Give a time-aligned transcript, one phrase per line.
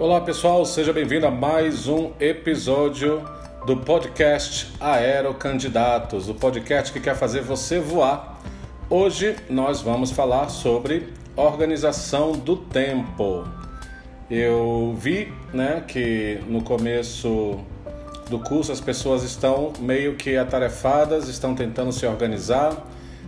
[0.00, 3.22] Olá pessoal, seja bem-vindo a mais um episódio
[3.66, 8.40] do podcast Aerocandidatos, o podcast que quer fazer você voar.
[8.88, 13.46] Hoje nós vamos falar sobre organização do tempo.
[14.30, 17.60] Eu vi, né, que no começo
[18.30, 22.74] do curso as pessoas estão meio que atarefadas, estão tentando se organizar.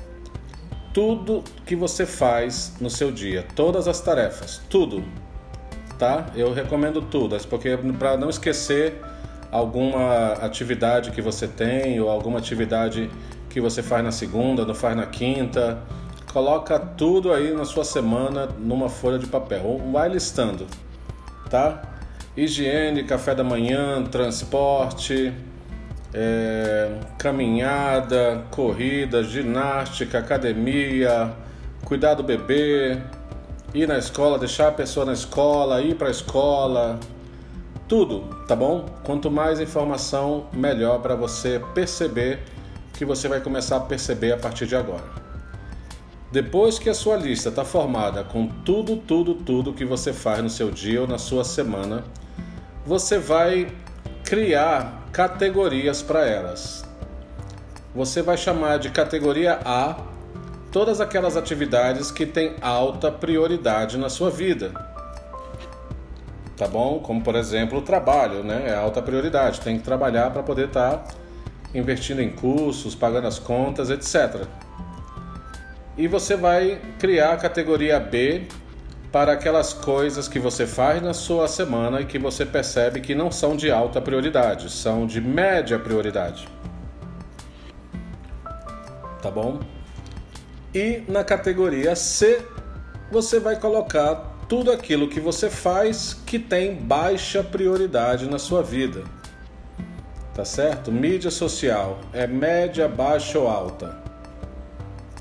[0.93, 5.05] tudo que você faz no seu dia, todas as tarefas, tudo
[5.99, 6.27] tá?
[6.35, 9.03] Eu recomendo tudo, porque para não esquecer
[9.51, 13.11] alguma atividade que você tem ou alguma atividade
[13.49, 15.79] que você faz na segunda, não faz na quinta,
[16.33, 20.67] coloca tudo aí na sua semana numa folha de papel, vai listando,
[21.49, 21.83] tá?
[22.37, 25.33] Higiene, café da manhã, transporte,
[26.15, 31.33] é, caminhada, corrida, ginástica, academia,
[31.85, 32.99] cuidar do bebê,
[33.75, 36.99] ir na escola, deixar a pessoa na escola, ir para a escola,
[37.89, 38.85] tudo, tá bom?
[39.03, 42.41] Quanto mais informação, melhor para você perceber
[42.93, 45.05] que você vai começar a perceber a partir de agora.
[46.31, 50.51] Depois que a sua lista está formada com tudo, tudo, tudo que você faz no
[50.51, 52.05] seu dia ou na sua semana,
[52.85, 53.73] você vai
[54.25, 56.85] criar categorias para elas.
[57.95, 59.97] Você vai chamar de categoria A
[60.71, 64.98] todas aquelas atividades que têm alta prioridade na sua vida.
[66.59, 66.99] Tá bom?
[66.99, 68.65] Como por exemplo o trabalho, né?
[68.67, 69.61] É alta prioridade.
[69.61, 71.15] Tem que trabalhar para poder estar tá
[71.73, 74.45] investindo em cursos, pagando as contas, etc.
[75.97, 78.49] E você vai criar a categoria B
[79.13, 83.31] para aquelas coisas que você faz na sua semana e que você percebe que não
[83.31, 86.49] são de alta prioridade, são de média prioridade.
[89.23, 89.61] Tá bom?
[90.75, 92.45] E na categoria C,
[93.11, 99.05] você vai colocar tudo aquilo que você faz que tem baixa prioridade na sua vida.
[100.35, 100.91] Tá certo?
[100.91, 103.97] Mídia social é média, baixa ou alta.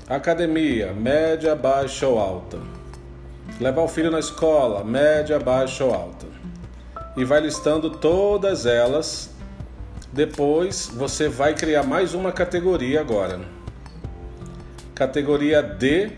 [0.08, 2.58] Academia, média, baixa ou alta.
[3.60, 6.26] Levar o filho na escola, média, baixa ou alta.
[7.16, 9.30] E vai listando todas elas.
[10.12, 13.40] Depois você vai criar mais uma categoria agora
[14.98, 16.10] Categoria D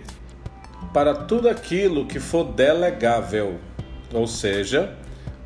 [0.93, 3.59] para tudo aquilo que for delegável,
[4.13, 4.97] ou seja,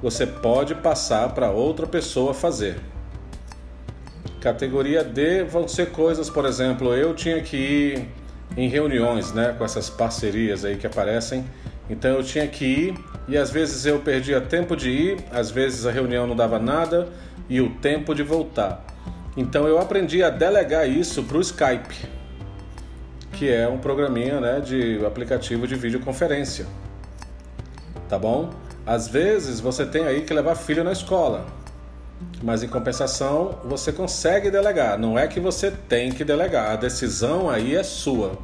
[0.00, 2.76] você pode passar para outra pessoa fazer.
[4.40, 8.08] Categoria D vão ser coisas, por exemplo, eu tinha que ir
[8.56, 11.44] em reuniões, né, com essas parcerias aí que aparecem.
[11.88, 12.94] Então eu tinha que ir
[13.28, 17.08] e às vezes eu perdia tempo de ir, às vezes a reunião não dava nada
[17.48, 18.84] e o tempo de voltar.
[19.36, 22.13] Então eu aprendi a delegar isso para o Skype
[23.34, 26.66] que é um programinha né, de aplicativo de videoconferência.
[28.08, 28.50] Tá bom?
[28.86, 31.46] Às vezes você tem aí que levar filho na escola,
[32.42, 34.98] mas em compensação você consegue delegar.
[34.98, 38.38] Não é que você tem que delegar, a decisão aí é sua.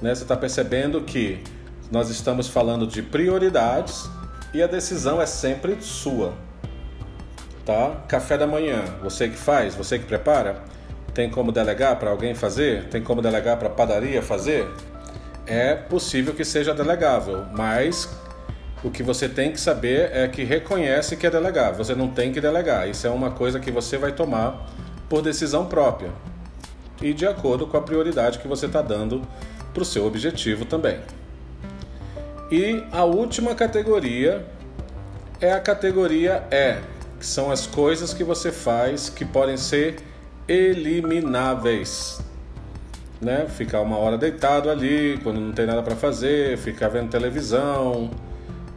[0.00, 0.14] Né?
[0.14, 1.42] Você está percebendo que
[1.90, 4.08] nós estamos falando de prioridades
[4.52, 6.32] e a decisão é sempre sua.
[7.64, 8.02] Tá?
[8.08, 10.62] Café da manhã, você que faz, você que prepara,
[11.14, 12.88] tem como delegar para alguém fazer?
[12.88, 14.68] Tem como delegar para padaria fazer?
[15.46, 18.08] É possível que seja delegável, mas
[18.82, 21.84] o que você tem que saber é que reconhece que é delegável.
[21.84, 22.88] Você não tem que delegar.
[22.88, 24.68] Isso é uma coisa que você vai tomar
[25.08, 26.10] por decisão própria
[27.00, 29.22] e de acordo com a prioridade que você está dando
[29.72, 30.98] para o seu objetivo também.
[32.50, 34.44] E a última categoria
[35.40, 36.78] é a categoria E,
[37.18, 39.96] que são as coisas que você faz que podem ser
[40.48, 42.22] elimináveis.
[43.20, 43.46] Né?
[43.48, 48.10] Ficar uma hora deitado ali, quando não tem nada para fazer, ficar vendo televisão,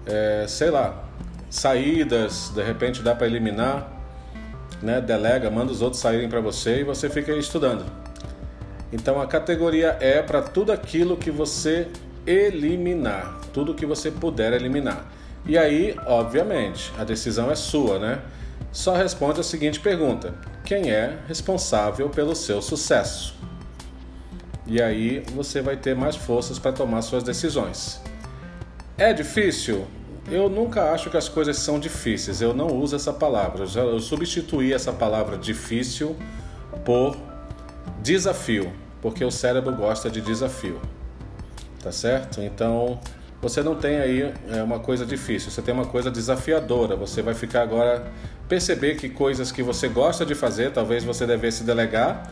[0.05, 1.03] é, sei lá,
[1.49, 3.91] saídas, de repente dá para eliminar,
[4.81, 5.01] né?
[5.01, 7.85] Delega, manda os outros saírem para você e você fica estudando.
[8.91, 11.87] Então a categoria é para tudo aquilo que você
[12.25, 15.05] eliminar, tudo que você puder eliminar.
[15.45, 18.19] E aí, obviamente, a decisão é sua, né?
[18.71, 20.33] Só responde a seguinte pergunta:
[20.67, 23.33] quem é responsável pelo seu sucesso?
[24.65, 28.01] E aí você vai ter mais forças para tomar suas decisões.
[28.97, 29.87] É difícil?
[30.29, 32.41] Eu nunca acho que as coisas são difíceis.
[32.41, 33.63] Eu não uso essa palavra.
[33.75, 36.17] Eu substituí essa palavra difícil
[36.83, 37.15] por
[38.03, 38.69] desafio,
[39.01, 40.81] porque o cérebro gosta de desafio.
[41.81, 42.41] Tá certo?
[42.41, 42.99] Então,
[43.41, 46.95] você não tem aí é, uma coisa difícil, você tem uma coisa desafiadora.
[46.95, 48.11] Você vai ficar agora
[48.49, 52.31] perceber que coisas que você gosta de fazer, talvez você devesse delegar,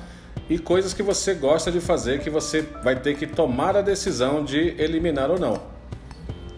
[0.50, 4.44] e coisas que você gosta de fazer que você vai ter que tomar a decisão
[4.44, 5.62] de eliminar ou não.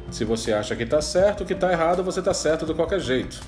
[0.09, 3.41] Se você acha que está certo, que está errado, você está certo de qualquer jeito.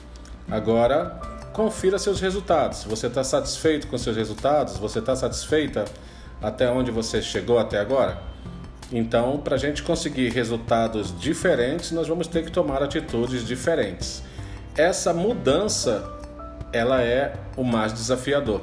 [0.51, 1.19] Agora,
[1.53, 2.83] confira seus resultados.
[2.83, 4.77] Você está satisfeito com seus resultados?
[4.77, 5.85] Você está satisfeita
[6.41, 8.17] até onde você chegou até agora?
[8.91, 14.23] Então, para a gente conseguir resultados diferentes, nós vamos ter que tomar atitudes diferentes.
[14.75, 16.09] Essa mudança,
[16.73, 18.61] ela é o mais desafiador.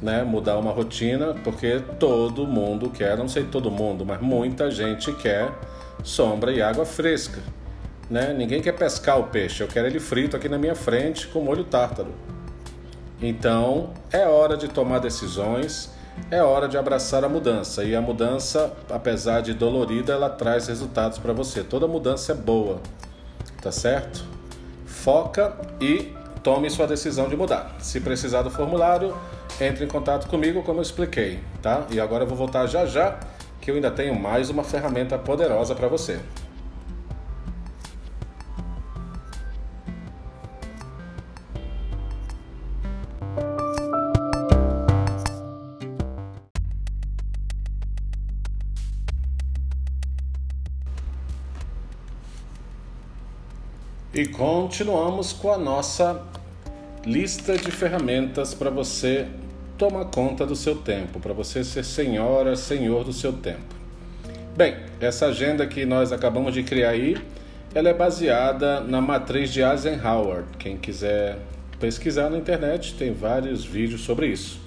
[0.00, 0.22] Né?
[0.22, 5.50] Mudar uma rotina, porque todo mundo quer, não sei todo mundo, mas muita gente quer
[6.04, 7.40] sombra e água fresca.
[8.08, 8.32] Né?
[8.32, 11.64] Ninguém quer pescar o peixe, eu quero ele frito aqui na minha frente com molho
[11.64, 12.12] tártaro.
[13.20, 15.90] Então é hora de tomar decisões,
[16.30, 17.84] é hora de abraçar a mudança.
[17.84, 21.62] E a mudança, apesar de dolorida, ela traz resultados para você.
[21.62, 22.80] Toda mudança é boa,
[23.60, 24.24] tá certo?
[24.86, 26.12] Foca e
[26.42, 27.76] tome sua decisão de mudar.
[27.80, 29.16] Se precisar do formulário,
[29.60, 31.86] entre em contato comigo, como eu expliquei, tá?
[31.90, 33.18] E agora eu vou voltar já já
[33.60, 36.18] que eu ainda tenho mais uma ferramenta poderosa para você.
[54.14, 56.22] E continuamos com a nossa
[57.02, 59.26] lista de ferramentas para você
[59.78, 63.74] toma conta do seu tempo, para você ser senhora, senhor do seu tempo.
[64.54, 67.16] Bem, essa agenda que nós acabamos de criar aí,
[67.74, 70.44] ela é baseada na matriz de Eisenhower.
[70.58, 71.38] Quem quiser
[71.80, 74.60] pesquisar na internet, tem vários vídeos sobre isso.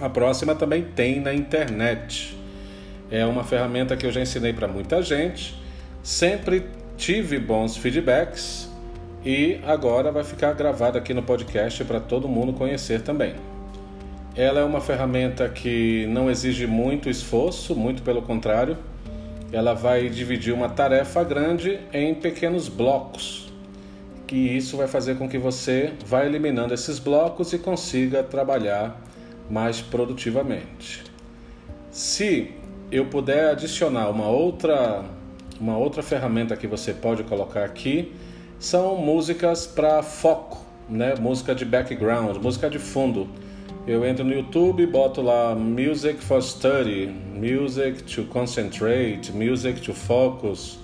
[0.00, 2.38] A próxima também tem na internet.
[3.10, 5.60] É uma ferramenta que eu já ensinei para muita gente,
[6.00, 6.64] sempre
[6.96, 8.68] tive bons feedbacks
[9.24, 13.34] e agora vai ficar gravada aqui no podcast para todo mundo conhecer também.
[14.34, 18.78] Ela é uma ferramenta que não exige muito esforço, muito pelo contrário.
[19.52, 23.52] Ela vai dividir uma tarefa grande em pequenos blocos.
[24.32, 28.98] E isso vai fazer com que você vá eliminando esses blocos e consiga trabalhar
[29.50, 31.04] mais produtivamente.
[31.90, 32.50] Se
[32.90, 35.04] eu puder adicionar uma outra
[35.60, 38.12] uma outra ferramenta que você pode colocar aqui
[38.58, 41.14] são músicas para foco, né?
[41.20, 43.28] Música de background, música de fundo
[43.84, 50.78] eu entro no YouTube, boto lá Music for Study, Music to Concentrate, Music to Focus,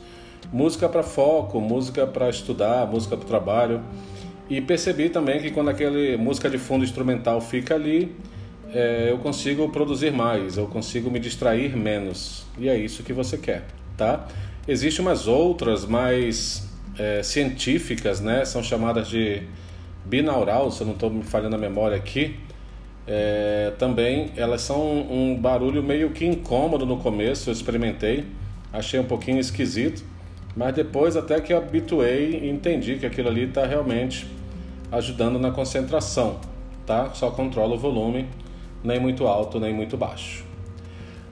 [0.52, 3.80] música para foco, música para estudar, música para trabalho.
[4.50, 8.16] E percebi também que quando aquele música de fundo instrumental fica ali,
[8.74, 12.46] é, eu consigo produzir mais, eu consigo me distrair menos.
[12.58, 13.64] E é isso que você quer,
[13.96, 14.26] tá?
[14.68, 18.44] Existem umas outras mais é, científicas, né?
[18.44, 19.42] São chamadas de
[20.04, 22.36] binaural, se eu não estou me falhando a memória aqui
[23.08, 28.26] é, também elas são um, barulho meio que incômodo no começo, eu experimentei,
[28.70, 30.04] achei um pouquinho esquisito,
[30.54, 34.26] mas depois até que habituei e entendi que aquilo ali está realmente
[34.92, 36.38] ajudando na concentração,
[36.84, 37.10] tá?
[37.14, 38.26] Só controla o volume,
[38.84, 40.44] nem muito alto nem muito baixo.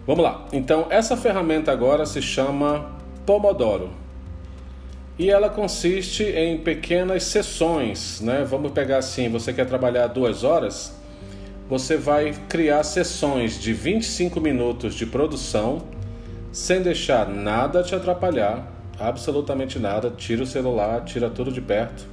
[0.07, 0.47] Vamos lá.
[0.55, 2.96] Então essa ferramenta agora se chama
[3.27, 3.91] Pomodoro.
[5.19, 8.47] E ela consiste em pequenas sessões, né?
[8.49, 10.95] Vamos pegar assim, você quer trabalhar duas horas,
[11.69, 15.83] você vai criar sessões de 25 minutos de produção,
[16.53, 20.11] sem deixar nada te atrapalhar, absolutamente nada.
[20.17, 22.07] Tira o celular, tira tudo de perto.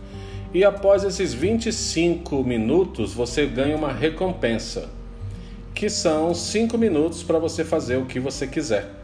[0.51, 4.89] E após esses 25 minutos, você ganha uma recompensa,
[5.75, 9.02] que são 5 minutos para você fazer o que você quiser.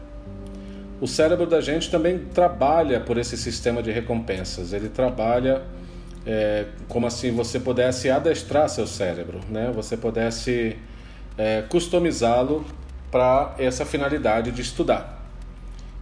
[1.00, 4.72] O cérebro da gente também trabalha por esse sistema de recompensas.
[4.74, 5.62] Ele trabalha
[6.26, 9.72] é, como assim você pudesse adestrar seu cérebro, né?
[9.74, 10.76] Você pudesse
[11.38, 12.66] é, customizá-lo
[13.10, 15.24] para essa finalidade de estudar.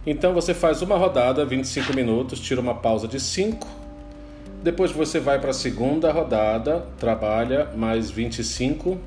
[0.05, 3.67] Então você faz uma rodada, 25 minutos, tira uma pausa de 5.
[4.61, 8.97] Depois você vai para a segunda rodada, trabalha mais 25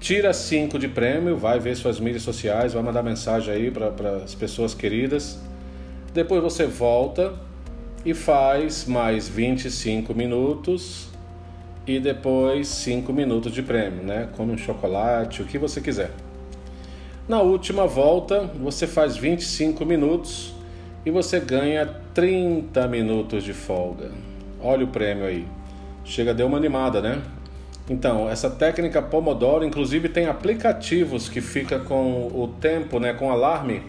[0.00, 4.34] tira 5 de prêmio, vai ver suas mídias sociais, vai mandar mensagem aí para as
[4.34, 5.38] pessoas queridas.
[6.14, 7.34] Depois você volta
[8.04, 11.08] e faz mais 25 minutos
[11.86, 14.28] e depois 5 minutos de prêmio, né?
[14.36, 16.10] Come um chocolate, o que você quiser.
[17.28, 20.54] Na última volta, você faz 25 minutos
[21.04, 24.10] e você ganha 30 minutos de folga.
[24.60, 25.46] Olha o prêmio aí.
[26.04, 27.20] Chega, deu uma animada, né?
[27.88, 33.82] Então, essa técnica Pomodoro, inclusive tem aplicativos que fica com o tempo, né, com alarme,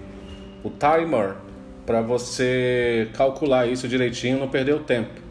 [0.64, 1.36] o timer,
[1.86, 5.22] para você calcular isso direitinho, não perder o tempo.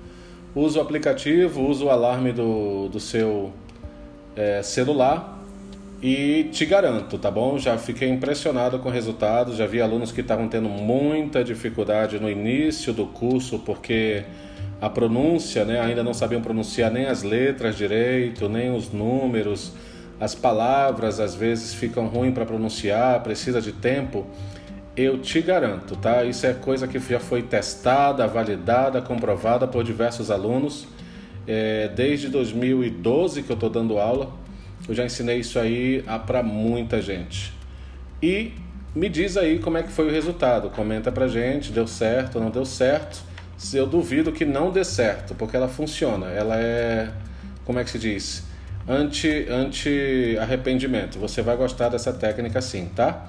[0.55, 3.53] Usa o aplicativo, usa o alarme do, do seu
[4.35, 5.39] é, celular
[6.03, 7.59] e te garanto, tá bom?
[7.59, 12.31] Já fiquei impressionado com o resultado, já vi alunos que estavam tendo muita dificuldade no
[12.31, 14.25] início do curso porque
[14.81, 15.81] a pronúncia, né?
[15.81, 19.73] ainda não sabiam pronunciar nem as letras direito, nem os números,
[20.21, 24.27] as palavras às vezes ficam ruins para pronunciar, precisa de tempo.
[24.97, 26.25] Eu te garanto, tá?
[26.25, 30.89] Isso é coisa que já foi testada, validada, comprovada por diversos alunos.
[31.47, 34.33] É, desde 2012 que eu estou dando aula,
[34.89, 37.53] eu já ensinei isso aí para muita gente.
[38.21, 38.53] E
[38.95, 40.71] me diz aí como é que foi o resultado.
[40.71, 43.29] Comenta pra gente, deu certo, não deu certo
[43.73, 46.27] eu duvido que não dê certo, porque ela funciona.
[46.27, 47.11] Ela é,
[47.65, 48.45] como é que se diz?
[48.89, 51.19] Anti, anti arrependimento.
[51.19, 53.27] Você vai gostar dessa técnica sim, tá?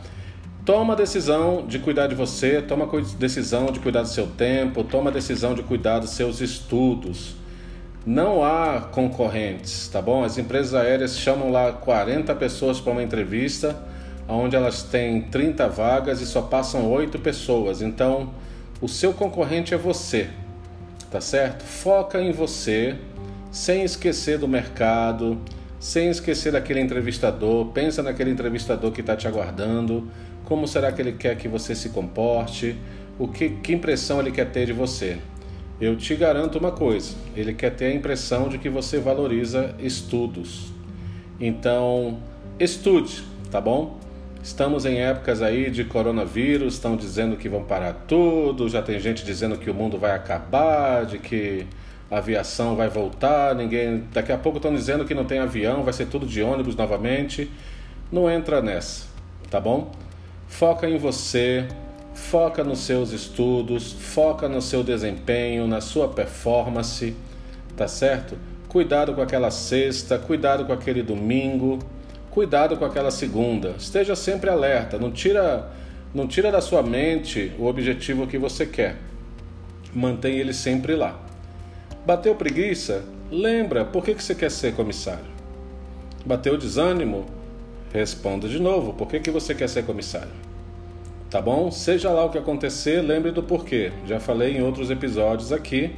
[0.63, 4.83] Toma a decisão de cuidar de você, toma a decisão de cuidar do seu tempo,
[4.83, 7.35] toma a decisão de cuidar dos seus estudos.
[8.05, 10.23] Não há concorrentes, tá bom?
[10.23, 13.75] As empresas aéreas chamam lá 40 pessoas para uma entrevista,
[14.27, 17.81] onde elas têm 30 vagas e só passam 8 pessoas.
[17.81, 18.31] Então,
[18.81, 20.29] o seu concorrente é você,
[21.11, 21.63] tá certo?
[21.63, 22.95] Foca em você,
[23.51, 25.37] sem esquecer do mercado,
[25.79, 27.67] sem esquecer daquele entrevistador.
[27.67, 30.09] Pensa naquele entrevistador que está te aguardando.
[30.45, 32.75] Como será que ele quer que você se comporte?
[33.17, 35.17] O que, que impressão ele quer ter de você?
[35.79, 40.71] Eu te garanto uma coisa: ele quer ter a impressão de que você valoriza estudos.
[41.39, 42.19] Então,
[42.59, 43.97] estude, tá bom?
[44.41, 49.25] Estamos em épocas aí de coronavírus, estão dizendo que vão parar tudo, já tem gente
[49.25, 51.67] dizendo que o mundo vai acabar, de que
[52.09, 55.91] a aviação vai voltar, ninguém, daqui a pouco estão dizendo que não tem avião, vai
[55.91, 57.51] ser tudo de ônibus novamente.
[58.09, 59.07] Não entra nessa,
[59.49, 59.91] tá bom?
[60.47, 61.67] Foca em você,
[62.13, 67.13] foca nos seus estudos, foca no seu desempenho, na sua performance,
[67.75, 68.37] tá certo?
[68.69, 71.79] Cuidado com aquela sexta, cuidado com aquele domingo
[72.31, 73.75] Cuidado com aquela segunda.
[73.77, 74.99] Esteja sempre alerta.
[74.99, 75.71] Não tira,
[76.13, 78.97] não tira da sua mente o objetivo que você quer.
[79.93, 81.19] Mantém ele sempre lá.
[82.05, 83.03] Bateu preguiça?
[83.31, 85.25] Lembra por que, que você quer ser comissário.
[86.25, 87.25] Bateu desânimo?
[87.91, 88.93] Responda de novo.
[88.93, 90.31] Por que, que você quer ser comissário?
[91.29, 91.71] Tá bom?
[91.71, 93.91] Seja lá o que acontecer, lembre do porquê.
[94.07, 95.95] Já falei em outros episódios aqui.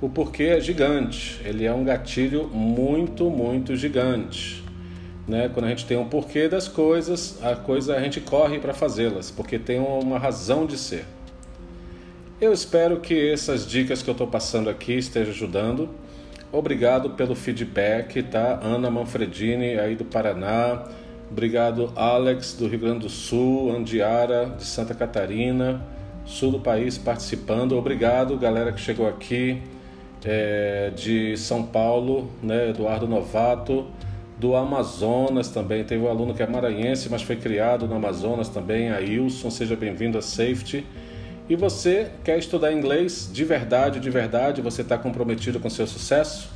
[0.00, 1.40] O porquê é gigante.
[1.44, 4.65] Ele é um gatilho muito, muito gigante.
[5.26, 5.50] Né?
[5.52, 9.30] Quando a gente tem um porquê das coisas, a coisa a gente corre para fazê-las,
[9.30, 11.04] porque tem uma razão de ser.
[12.40, 15.88] Eu espero que essas dicas que eu estou passando aqui estejam ajudando.
[16.52, 18.60] Obrigado pelo feedback, tá?
[18.62, 20.84] Ana Manfredini aí do Paraná.
[21.30, 25.82] Obrigado Alex do Rio Grande do Sul, Andiara de Santa Catarina,
[26.24, 27.72] sul do país participando.
[27.76, 29.60] Obrigado galera que chegou aqui
[30.24, 32.70] é, de São Paulo, né?
[32.70, 33.86] Eduardo Novato
[34.38, 35.84] do Amazonas também.
[35.84, 39.50] Teve um aluno que é maranhense, mas foi criado no Amazonas também, a Wilson.
[39.50, 40.84] Seja bem-vindo a Safety.
[41.48, 44.60] E você quer estudar inglês de verdade, de verdade?
[44.60, 46.50] Você está comprometido com seu sucesso?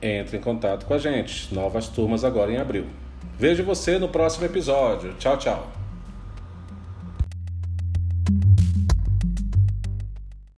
[0.00, 1.54] Entre em contato com a gente.
[1.54, 2.86] Novas turmas agora em abril.
[3.38, 5.14] Vejo você no próximo episódio.
[5.18, 5.83] Tchau, tchau.